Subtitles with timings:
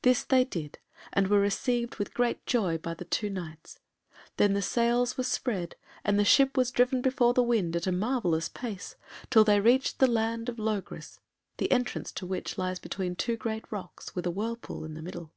[0.00, 0.78] This they did,
[1.12, 3.78] and were received with great joy by the two Knights;
[4.38, 7.92] then the sails were spread, and the ship was driven before the wind at a
[7.92, 8.96] marvellous pace
[9.28, 11.20] till they reached the land of Logris,
[11.58, 15.34] the entrance to which lies between two great rocks with a whirlpool in the middle.